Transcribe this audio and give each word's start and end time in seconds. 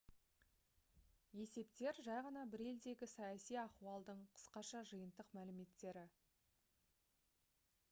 есептер 1.43 1.99
жай 2.07 2.21
ғана 2.27 2.45
бір 2.55 2.63
елдегі 2.69 3.09
саяси 3.13 3.59
ахуалдың 3.65 4.25
қысқаша 4.39 4.83
жиынтық 4.95 5.31
мәліметтері 5.39 6.09